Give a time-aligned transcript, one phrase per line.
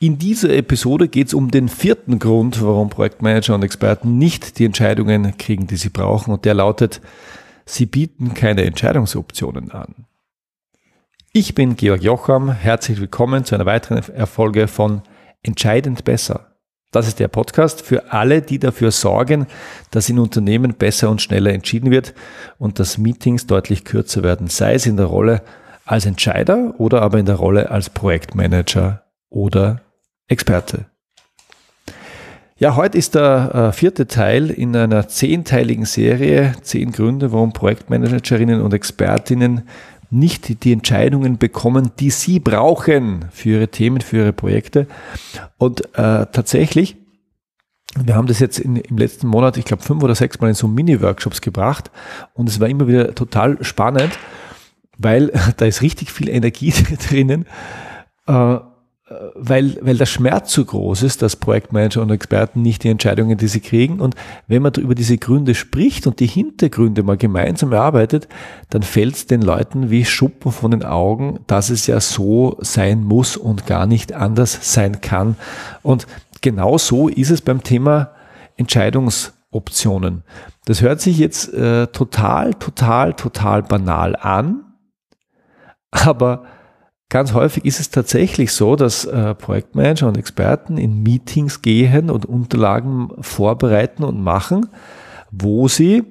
[0.00, 4.64] In dieser Episode geht es um den vierten Grund, warum Projektmanager und Experten nicht die
[4.64, 6.32] Entscheidungen kriegen, die sie brauchen.
[6.32, 7.00] Und der lautet,
[7.64, 10.06] sie bieten keine Entscheidungsoptionen an.
[11.32, 12.50] Ich bin Georg Jocham.
[12.50, 15.02] Herzlich willkommen zu einer weiteren Erfolge von
[15.42, 16.54] Entscheidend besser.
[16.90, 19.46] Das ist der Podcast für alle, die dafür sorgen,
[19.90, 22.14] dass in Unternehmen besser und schneller entschieden wird
[22.58, 25.42] und dass Meetings deutlich kürzer werden, sei es in der Rolle
[25.84, 29.80] als Entscheider oder aber in der Rolle als Projektmanager oder
[30.28, 30.86] Experte.
[32.56, 38.60] Ja, heute ist der äh, vierte Teil in einer zehnteiligen Serie, zehn Gründe, warum Projektmanagerinnen
[38.60, 39.68] und Expertinnen
[40.10, 44.86] nicht die Entscheidungen bekommen, die sie brauchen für ihre Themen, für ihre Projekte.
[45.58, 46.96] Und äh, tatsächlich,
[47.98, 50.54] wir haben das jetzt in, im letzten Monat, ich glaube, fünf oder sechs Mal in
[50.54, 51.90] so Mini-Workshops gebracht
[52.34, 54.16] und es war immer wieder total spannend,
[54.96, 56.72] weil da ist richtig viel Energie
[57.08, 57.46] drinnen.
[58.28, 58.58] Äh,
[59.34, 63.48] weil, weil der Schmerz so groß ist, dass Projektmanager und Experten nicht die Entscheidungen, die
[63.48, 64.00] sie kriegen.
[64.00, 64.14] Und
[64.46, 68.28] wenn man über diese Gründe spricht und die Hintergründe mal gemeinsam erarbeitet,
[68.70, 73.04] dann fällt es den Leuten wie Schuppen von den Augen, dass es ja so sein
[73.04, 75.36] muss und gar nicht anders sein kann.
[75.82, 76.06] Und
[76.40, 78.12] genau so ist es beim Thema
[78.56, 80.22] Entscheidungsoptionen.
[80.64, 84.64] Das hört sich jetzt äh, total, total, total banal an,
[85.90, 86.44] aber
[87.08, 92.26] Ganz häufig ist es tatsächlich so, dass äh, Projektmanager und Experten in Meetings gehen und
[92.26, 94.68] Unterlagen vorbereiten und machen,
[95.30, 96.02] wo sie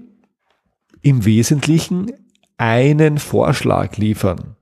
[1.02, 2.12] im Wesentlichen
[2.58, 4.56] einen Vorschlag liefern.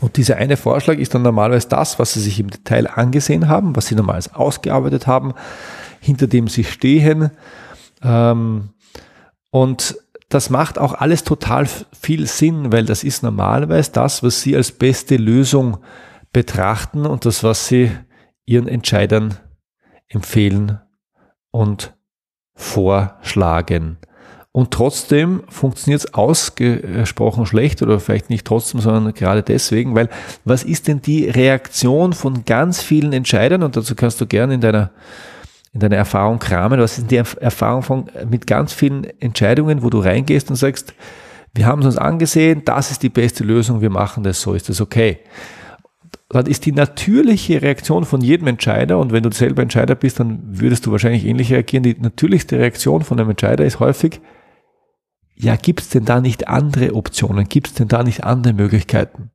[0.00, 3.74] Und dieser eine Vorschlag ist dann normalerweise das, was sie sich im Detail angesehen haben,
[3.76, 5.34] was sie normalerweise ausgearbeitet haben,
[6.00, 7.30] hinter dem sie stehen.
[8.02, 8.70] Ähm,
[9.50, 9.96] und
[10.30, 14.72] das macht auch alles total viel Sinn, weil das ist normalerweise das, was Sie als
[14.72, 15.78] beste Lösung
[16.32, 17.90] betrachten und das, was Sie
[18.46, 19.36] Ihren Entscheidern
[20.08, 20.80] empfehlen
[21.50, 21.94] und
[22.54, 23.98] vorschlagen.
[24.52, 30.08] Und trotzdem funktioniert es ausgesprochen schlecht oder vielleicht nicht trotzdem, sondern gerade deswegen, weil
[30.44, 33.64] was ist denn die Reaktion von ganz vielen Entscheidern?
[33.64, 34.90] Und dazu kannst du gerne in deiner
[35.72, 36.80] in deiner Erfahrung kramen?
[36.80, 40.94] Was ist die Erfahrung von, mit ganz vielen Entscheidungen, wo du reingehst und sagst,
[41.54, 44.68] wir haben es uns angesehen, das ist die beste Lösung, wir machen das, so ist
[44.68, 45.18] das okay.
[46.28, 50.40] Dann ist die natürliche Reaktion von jedem Entscheider, und wenn du selber Entscheider bist, dann
[50.44, 51.82] würdest du wahrscheinlich ähnlich reagieren.
[51.82, 54.20] Die natürlichste Reaktion von einem Entscheider ist häufig,
[55.34, 57.48] ja, gibt es denn da nicht andere Optionen?
[57.48, 59.30] Gibt es denn da nicht andere Möglichkeiten?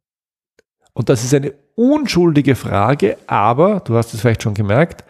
[0.93, 5.03] Und das ist eine unschuldige Frage, aber, du hast es vielleicht schon gemerkt,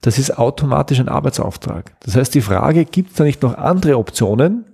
[0.00, 1.92] das ist automatisch ein Arbeitsauftrag.
[2.00, 4.64] Das heißt, die Frage, gibt es da nicht noch andere Optionen?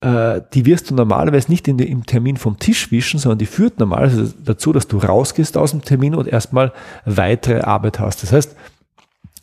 [0.00, 3.78] Äh, die wirst du normalerweise nicht in, im Termin vom Tisch wischen, sondern die führt
[3.78, 6.72] normalerweise dazu, dass du rausgehst aus dem Termin und erstmal
[7.04, 8.22] weitere Arbeit hast.
[8.22, 8.56] Das heißt,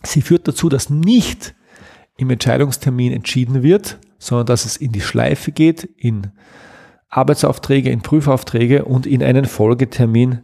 [0.03, 1.55] sie führt dazu, dass nicht
[2.17, 6.31] im Entscheidungstermin entschieden wird, sondern dass es in die Schleife geht, in
[7.09, 10.43] Arbeitsaufträge, in Prüfaufträge und in einen Folgetermin,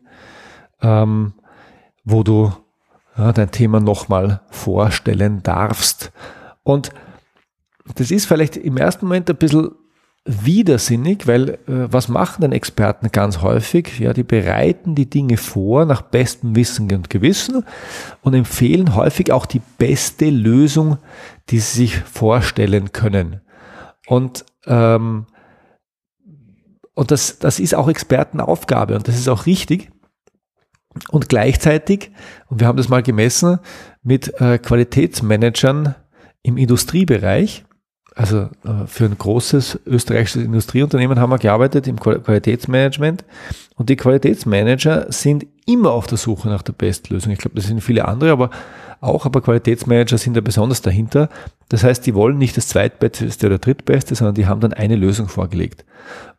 [0.82, 1.34] ähm,
[2.04, 2.54] wo du
[3.18, 6.12] ja, dein Thema nochmal vorstellen darfst.
[6.64, 6.92] Und
[7.96, 9.72] das ist vielleicht im ersten Moment ein bisschen
[10.26, 13.98] widersinnig, weil äh, was machen denn Experten ganz häufig?
[14.00, 17.64] Ja, die bereiten die Dinge vor nach bestem Wissen und Gewissen
[18.22, 20.98] und empfehlen häufig auch die beste Lösung,
[21.50, 23.42] die sie sich vorstellen können.
[24.06, 25.28] Und ähm,
[26.94, 29.92] und das, das ist auch Expertenaufgabe und das ist auch richtig.
[31.10, 32.12] Und gleichzeitig,
[32.50, 33.60] und wir haben das mal gemessen,
[34.04, 35.96] mit äh, Qualitätsmanagern
[36.44, 37.66] im Industriebereich,
[38.18, 43.24] also äh, für ein großes österreichisches Industrieunternehmen haben wir gearbeitet im Qualitätsmanagement.
[43.76, 47.32] Und die Qualitätsmanager sind immer auf der Suche nach der Bestlösung.
[47.32, 48.50] Ich glaube, das sind viele andere, aber
[49.02, 51.30] auch, aber Qualitätsmanager sind da besonders dahinter.
[51.70, 55.28] Das heißt, die wollen nicht das zweitbeste oder drittbeste, sondern die haben dann eine Lösung
[55.28, 55.86] vorgelegt.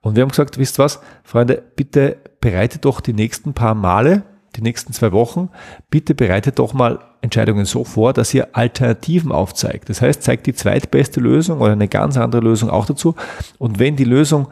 [0.01, 4.25] Und wir haben gesagt, wisst was, Freunde, bitte bereitet doch die nächsten paar Male
[4.59, 5.49] die nächsten zwei Wochen,
[5.91, 9.89] bitte bereitet doch mal Entscheidungen so vor, dass ihr Alternativen aufzeigt.
[9.89, 13.15] Das heißt, zeigt die zweitbeste Lösung oder eine ganz andere Lösung auch dazu.
[13.59, 14.49] Und wenn die Lösung,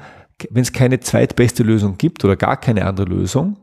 [0.51, 3.57] wenn es keine zweitbeste Lösung gibt oder gar keine andere Lösung,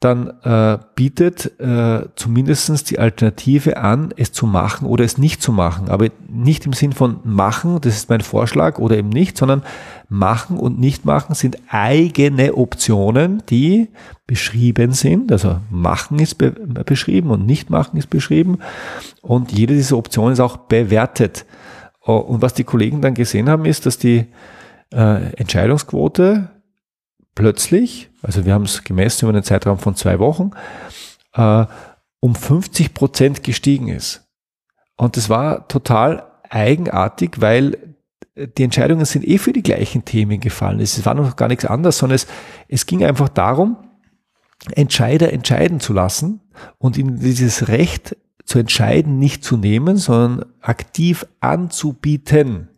[0.00, 5.52] dann äh, bietet äh, zumindestens die Alternative an, es zu machen oder es nicht zu
[5.52, 5.90] machen.
[5.90, 9.62] Aber nicht im Sinn von machen, das ist mein Vorschlag, oder eben nicht, sondern
[10.08, 13.90] machen und nicht machen sind eigene Optionen, die
[14.26, 15.30] beschrieben sind.
[15.32, 18.58] Also machen ist be beschrieben und nicht machen ist beschrieben.
[19.20, 21.44] Und jede dieser Optionen ist auch bewertet.
[22.00, 24.26] Und was die Kollegen dann gesehen haben, ist, dass die
[24.94, 26.48] äh, Entscheidungsquote
[27.34, 30.50] plötzlich, also wir haben es gemessen über einen Zeitraum von zwei Wochen,
[31.34, 31.64] äh,
[32.20, 34.28] um 50 Prozent gestiegen ist.
[34.96, 37.96] Und das war total eigenartig, weil
[38.36, 40.80] die Entscheidungen sind eh für die gleichen Themen gefallen.
[40.80, 42.26] Es war noch gar nichts anderes, sondern es,
[42.68, 43.76] es ging einfach darum,
[44.72, 46.40] Entscheider entscheiden zu lassen
[46.78, 52.68] und ihnen dieses Recht zu entscheiden nicht zu nehmen, sondern aktiv anzubieten.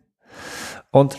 [0.91, 1.17] Und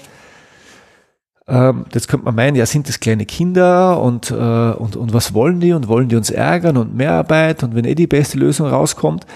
[1.46, 5.34] ähm, das könnte man meinen, ja, sind das kleine Kinder und, äh, und, und was
[5.34, 8.66] wollen die und wollen die uns ärgern und Mehrarbeit und wenn eh die beste Lösung
[8.66, 9.26] rauskommt.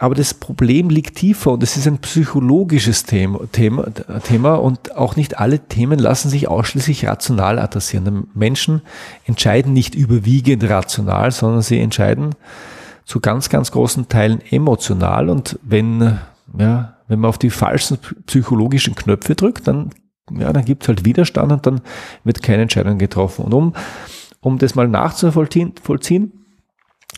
[0.00, 3.86] Aber das Problem liegt tiefer und es ist ein psychologisches Thema, Thema,
[4.22, 8.28] Thema und auch nicht alle Themen lassen sich ausschließlich rational adressieren.
[8.34, 8.82] Menschen
[9.24, 12.34] entscheiden nicht überwiegend rational, sondern sie entscheiden
[13.04, 16.18] zu ganz, ganz großen Teilen emotional und wenn,
[16.56, 19.90] ja, wenn man auf die falschen psychologischen Knöpfe drückt, dann,
[20.32, 21.80] ja, dann gibt es halt Widerstand und dann
[22.24, 23.44] wird keine Entscheidung getroffen.
[23.44, 23.74] Und um,
[24.40, 26.32] um das mal nachzuvollziehen,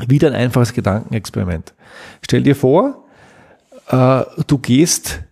[0.06, 1.74] wieder ein einfaches Gedankenexperiment.
[2.22, 3.04] Stell dir vor,
[3.88, 5.22] äh, du gehst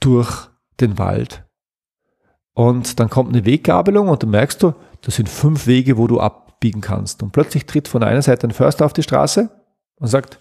[0.00, 0.48] durch
[0.80, 1.44] den Wald
[2.54, 6.20] und dann kommt eine Weggabelung und dann merkst du, das sind fünf Wege, wo du
[6.20, 7.22] abbiegen kannst.
[7.22, 9.50] Und plötzlich tritt von einer Seite ein Förster auf die Straße
[9.96, 10.38] und sagt,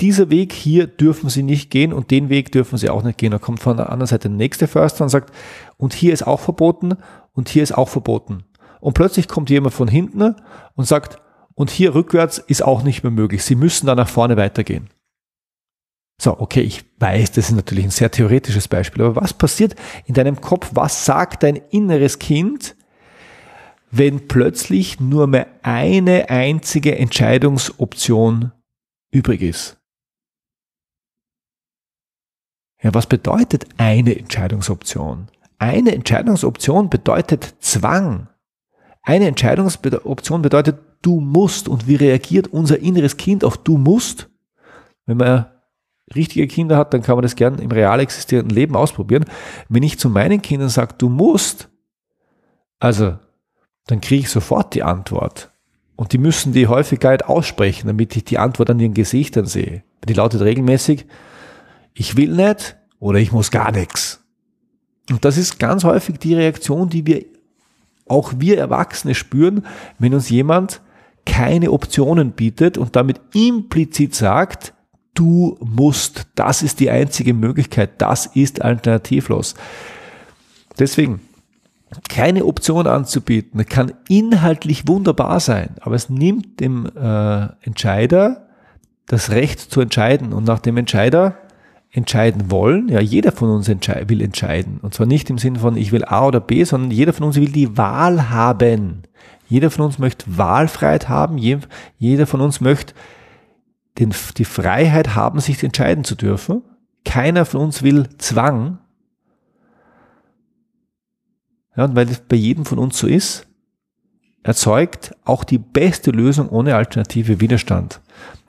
[0.00, 3.30] dieser Weg hier dürfen Sie nicht gehen und den Weg dürfen Sie auch nicht gehen.
[3.30, 5.32] Dann kommt von der anderen Seite der nächste Förster und sagt,
[5.78, 6.96] und hier ist auch verboten
[7.32, 8.44] und hier ist auch verboten.
[8.80, 10.36] Und plötzlich kommt jemand von hinten
[10.74, 11.18] und sagt,
[11.54, 13.42] und hier rückwärts ist auch nicht mehr möglich.
[13.42, 14.90] Sie müssen da nach vorne weitergehen.
[16.20, 20.14] So, okay, ich weiß, das ist natürlich ein sehr theoretisches Beispiel, aber was passiert in
[20.14, 20.70] deinem Kopf?
[20.72, 22.76] Was sagt dein inneres Kind,
[23.90, 28.52] wenn plötzlich nur mehr eine einzige Entscheidungsoption
[29.10, 29.78] übrig ist?
[32.86, 35.26] Ja, was bedeutet eine Entscheidungsoption?
[35.58, 38.28] Eine Entscheidungsoption bedeutet Zwang.
[39.02, 44.30] Eine Entscheidungsoption bedeutet du musst und wie reagiert unser inneres Kind auf du musst?
[45.04, 45.46] Wenn man
[46.14, 49.24] richtige Kinder hat, dann kann man das gern im real existierenden Leben ausprobieren.
[49.68, 51.68] Wenn ich zu meinen Kindern sage, du musst,
[52.78, 53.18] also
[53.88, 55.50] dann kriege ich sofort die Antwort.
[55.96, 59.82] Und die müssen die Häufigkeit aussprechen, damit ich die Antwort an ihren Gesichtern sehe.
[60.08, 61.06] Die lautet regelmäßig,
[61.96, 64.22] ich will nicht oder ich muss gar nichts.
[65.10, 67.24] Und das ist ganz häufig die Reaktion, die wir,
[68.06, 69.64] auch wir Erwachsene spüren,
[69.98, 70.82] wenn uns jemand
[71.24, 74.74] keine Optionen bietet und damit implizit sagt,
[75.14, 79.54] du musst, das ist die einzige Möglichkeit, das ist alternativlos.
[80.78, 81.20] Deswegen,
[82.08, 88.48] keine Option anzubieten, kann inhaltlich wunderbar sein, aber es nimmt dem äh, Entscheider
[89.06, 91.38] das Recht zu entscheiden und nach dem Entscheider
[91.96, 94.78] entscheiden wollen, ja, jeder von uns entschei will entscheiden.
[94.82, 97.36] Und zwar nicht im Sinne von, ich will A oder B, sondern jeder von uns
[97.36, 99.02] will die Wahl haben.
[99.48, 101.38] Jeder von uns möchte Wahlfreiheit haben.
[101.38, 102.92] Jeder von uns möchte
[103.98, 106.62] den, die Freiheit haben, sich entscheiden zu dürfen.
[107.06, 108.78] Keiner von uns will Zwang.
[111.76, 113.46] Ja, und weil das bei jedem von uns so ist,
[114.42, 118.00] erzeugt auch die beste Lösung ohne alternative Widerstand.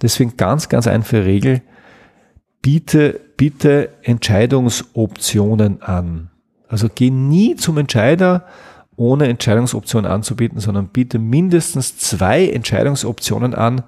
[0.02, 1.62] Deswegen ganz, ganz einfache Regel.
[2.62, 6.30] Biete, bitte Entscheidungsoptionen an.
[6.68, 8.46] Also geh nie zum Entscheider
[8.96, 13.84] ohne Entscheidungsoptionen anzubieten, sondern biete mindestens zwei Entscheidungsoptionen an,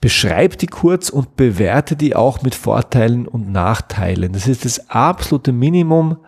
[0.00, 4.32] beschreib die kurz und bewerte die auch mit Vorteilen und Nachteilen.
[4.32, 6.18] Das ist das absolute Minimum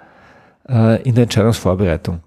[0.69, 2.21] äh, in der Entscheidungsvorbereitung.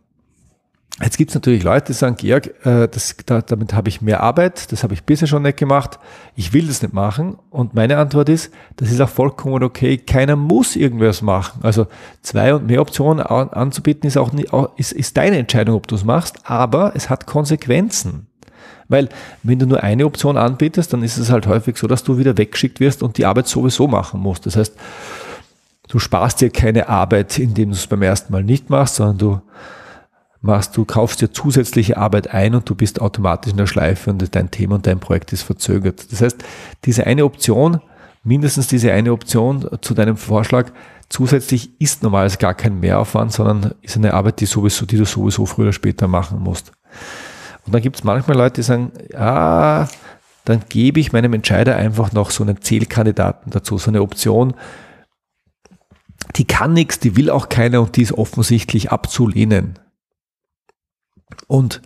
[1.04, 4.22] Jetzt gibt es natürlich Leute, die sagen, Georg, äh, das, da, damit habe ich mehr
[4.22, 6.00] Arbeit, das habe ich bisher schon nicht gemacht,
[6.36, 7.38] ich will das nicht machen.
[7.50, 11.60] Und meine Antwort ist, das ist auch vollkommen okay, keiner muss irgendwas machen.
[11.62, 11.88] Also
[12.22, 15.96] zwei und mehr Optionen an, anzubieten ist auch nicht, ist, ist deine Entscheidung, ob du
[15.96, 18.28] es machst, aber es hat Konsequenzen.
[18.88, 19.10] Weil
[19.44, 22.38] wenn du nur eine Option anbietest, dann ist es halt häufig so, dass du wieder
[22.38, 24.46] weggeschickt wirst und die Arbeit sowieso machen musst.
[24.46, 24.76] Das heißt,
[25.90, 29.42] du sparst dir keine Arbeit, indem du es beim ersten Mal nicht machst, sondern du
[30.44, 34.36] machst, du kaufst dir zusätzliche Arbeit ein und du bist automatisch in der Schleife und
[34.36, 36.12] dein Thema und dein Projekt ist verzögert.
[36.12, 36.44] Das heißt,
[36.84, 37.80] diese eine Option,
[38.24, 40.72] mindestens diese eine Option zu deinem Vorschlag,
[41.08, 45.46] zusätzlich ist normalerweise gar kein Mehraufwand, sondern ist eine Arbeit, die sowieso, die du sowieso
[45.46, 46.74] früher oder später machen musst.
[47.66, 49.88] Und dann gibt es manchmal Leute, die sagen, ja,
[50.44, 54.56] dann gebe ich meinem Entscheider einfach noch so einen Zählkandidaten dazu, so eine Option,
[56.36, 59.80] die kann nichts, die will auch keiner und die ist offensichtlich abzulehnen.
[61.54, 61.84] Und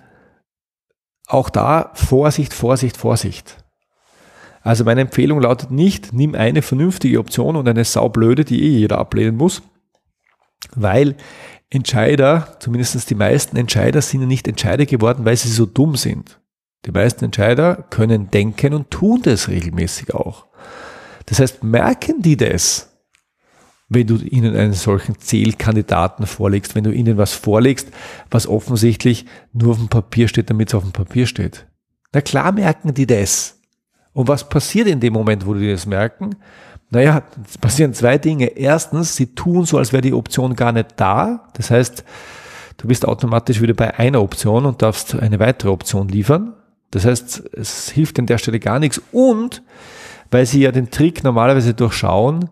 [1.27, 3.65] auch da Vorsicht, Vorsicht, Vorsicht.
[4.61, 8.97] Also meine Empfehlung lautet nicht, nimm eine vernünftige Option und eine saublöde, die eh jeder
[8.97, 9.61] ablehnen muss,
[10.73, 11.17] weil
[11.69, 16.39] Entscheider, zumindest die meisten Entscheider, sind ja nicht Entscheider geworden, weil sie so dumm sind,
[16.85, 20.45] Die meisten Entscheider können denken und tun das regelmäßig auch.
[21.25, 22.96] Das heißt, merken die das,
[23.89, 27.89] wenn du ihnen einen solchen Zählkandidaten vorlegst, wenn du ihnen was vorlegst,
[28.29, 31.67] was offensichtlich nur auf dem Papier steht, damit es auf dem Papier steht.
[32.13, 33.59] Na klar merken die das.
[34.13, 36.35] Und was passiert in dem Moment, wo die das merken?
[36.89, 38.47] Naja, es passieren zwei Dinge.
[38.57, 41.49] Erstens, sie tun so, als wäre die Option gar nicht da.
[41.53, 42.03] Das heißt,
[42.77, 46.53] du bist automatisch wieder bei einer Option und darfst eine weitere Option liefern.
[46.91, 49.01] Das heißt, es hilft an der Stelle gar nichts.
[49.11, 49.61] Und
[50.31, 52.49] weil sie ja den Trick normalerweise durchschauen,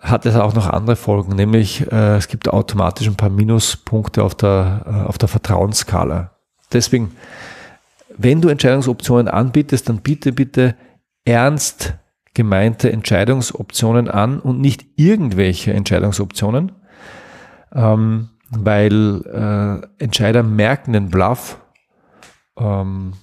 [0.00, 4.34] hat es auch noch andere Folgen, nämlich äh, es gibt automatisch ein paar Minuspunkte auf
[4.34, 6.32] der, äh, auf der Vertrauensskala.
[6.72, 7.16] Deswegen,
[8.16, 10.76] wenn du Entscheidungsoptionen anbietest, dann biete bitte
[11.24, 11.94] ernst
[12.34, 16.72] gemeinte Entscheidungsoptionen an und nicht irgendwelche Entscheidungsoptionen,
[17.74, 21.58] ähm, weil äh, Entscheider merken den Bluff,
[22.58, 23.14] ähm,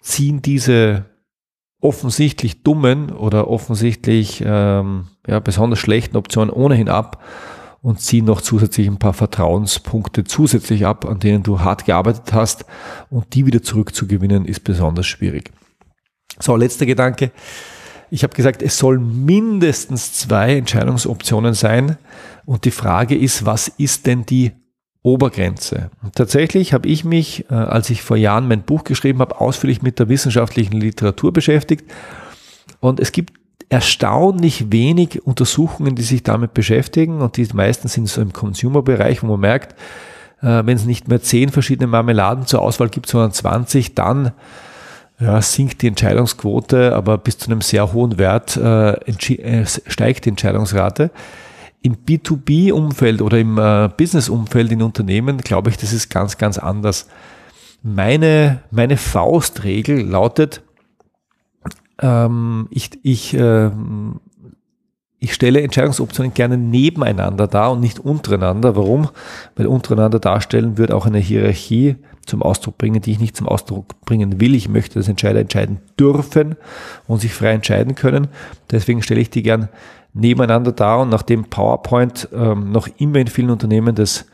[0.00, 1.06] ziehen diese
[1.82, 7.22] offensichtlich dummen oder offensichtlich ähm, ja, besonders schlechten Optionen ohnehin ab
[7.82, 12.64] und ziehen noch zusätzlich ein paar Vertrauenspunkte zusätzlich ab, an denen du hart gearbeitet hast
[13.10, 15.50] und die wieder zurückzugewinnen ist besonders schwierig.
[16.38, 17.32] So, letzter Gedanke.
[18.10, 21.98] Ich habe gesagt, es soll mindestens zwei Entscheidungsoptionen sein
[22.44, 24.52] und die Frage ist, was ist denn die
[25.02, 25.90] Obergrenze.
[26.14, 29.98] Tatsächlich habe ich mich, äh, als ich vor Jahren mein Buch geschrieben habe, ausführlich mit
[29.98, 31.90] der wissenschaftlichen Literatur beschäftigt.
[32.80, 33.34] Und es gibt
[33.68, 37.20] erstaunlich wenig Untersuchungen, die sich damit beschäftigen.
[37.20, 39.72] Und die meisten sind so im Consumer-Bereich, wo man merkt,
[40.40, 44.32] äh, wenn es nicht mehr zehn verschiedene Marmeladen zur Auswahl gibt, sondern 20, dann
[45.18, 50.30] ja, sinkt die Entscheidungsquote, aber bis zu einem sehr hohen Wert äh, äh steigt die
[50.30, 51.10] Entscheidungsrate.
[51.82, 57.08] Im B2B-Umfeld oder im äh, Business-Umfeld in Unternehmen glaube ich, das ist ganz, ganz anders.
[57.82, 60.62] Meine, meine Faustregel lautet,
[62.00, 63.70] ähm, ich, ich, äh,
[65.22, 68.74] ich stelle Entscheidungsoptionen gerne nebeneinander dar und nicht untereinander.
[68.74, 69.08] Warum?
[69.54, 71.94] Weil untereinander darstellen würde auch eine Hierarchie
[72.26, 74.56] zum Ausdruck bringen, die ich nicht zum Ausdruck bringen will.
[74.56, 76.56] Ich möchte, dass Entscheider entscheiden dürfen
[77.06, 78.26] und sich frei entscheiden können.
[78.72, 79.68] Deswegen stelle ich die gern
[80.12, 84.26] nebeneinander da und nachdem PowerPoint ähm, noch immer in vielen Unternehmen das,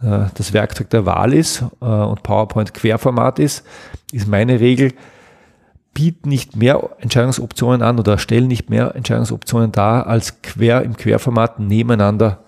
[0.00, 3.66] äh, das Werkzeug der Wahl ist äh, und PowerPoint Querformat ist,
[4.12, 4.92] ist meine Regel,
[5.94, 11.60] biet nicht mehr Entscheidungsoptionen an oder stell nicht mehr Entscheidungsoptionen dar, als quer im Querformat
[11.60, 12.40] nebeneinander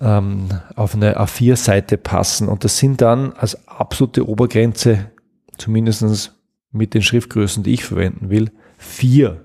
[0.00, 2.48] ähm, auf eine A4-Seite passen.
[2.48, 5.10] Und das sind dann als absolute Obergrenze,
[5.58, 6.32] zumindestens
[6.70, 9.42] mit den Schriftgrößen, die ich verwenden will, vier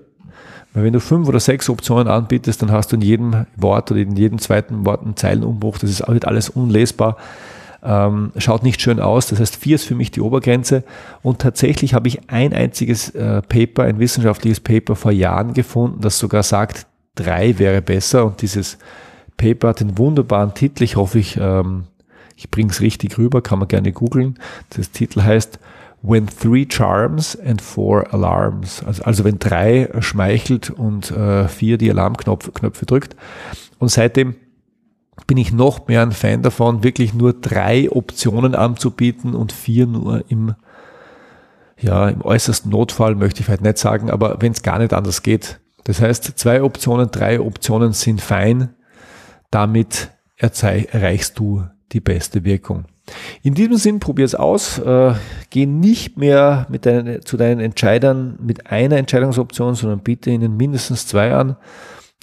[0.78, 4.00] weil wenn du fünf oder sechs Optionen anbietest, dann hast du in jedem Wort oder
[4.00, 5.78] in jedem zweiten Wort einen Zeilenumbruch.
[5.78, 7.16] Das ist alles unlesbar.
[7.82, 9.28] Ähm, schaut nicht schön aus.
[9.28, 10.84] Das heißt, vier ist für mich die Obergrenze.
[11.22, 16.18] Und tatsächlich habe ich ein einziges äh, Paper, ein wissenschaftliches Paper vor Jahren gefunden, das
[16.18, 18.24] sogar sagt, drei wäre besser.
[18.24, 18.78] Und dieses
[19.36, 20.82] Paper hat den wunderbaren Titel.
[20.82, 21.84] Ich hoffe, ich, ähm,
[22.36, 24.38] ich bringe es richtig rüber, kann man gerne googeln.
[24.70, 25.58] Das Titel heißt
[26.02, 28.82] when three charms and four alarms.
[28.84, 33.16] Also, also wenn drei schmeichelt und äh, vier die Alarmknöpfe drückt.
[33.78, 34.36] Und seitdem
[35.26, 40.24] bin ich noch mehr ein Fan davon, wirklich nur drei Optionen anzubieten und vier nur
[40.30, 40.54] im,
[41.78, 45.22] ja, im äußersten Notfall möchte ich vielleicht nicht sagen, aber wenn es gar nicht anders
[45.22, 45.60] geht.
[45.84, 48.74] Das heißt, zwei Optionen, drei Optionen sind fein.
[49.50, 52.84] Damit erreichst du die beste Wirkung.
[53.42, 54.78] In diesem Sinn, probier es aus.
[54.78, 55.14] Äh,
[55.50, 61.06] geh nicht mehr mit deinen, zu deinen Entscheidern mit einer Entscheidungsoption, sondern biete ihnen mindestens
[61.06, 61.56] zwei an.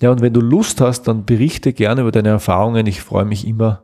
[0.01, 2.85] Ja, und wenn du Lust hast, dann berichte gerne über deine Erfahrungen.
[2.85, 3.83] Ich freue mich immer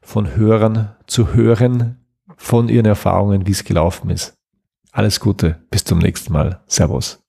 [0.00, 1.96] von Hörern zu hören
[2.36, 4.34] von ihren Erfahrungen, wie es gelaufen ist.
[4.92, 6.60] Alles Gute, bis zum nächsten Mal.
[6.66, 7.20] Servus.